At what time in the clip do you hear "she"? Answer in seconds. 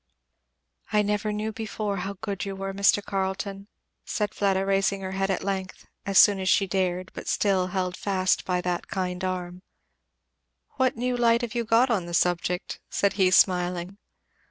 6.49-6.65